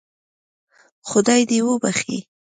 خدای 1.09 1.41
دې 1.49 1.59
وبخشي. 1.67 2.17